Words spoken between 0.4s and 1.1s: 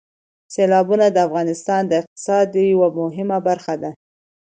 سیلابونه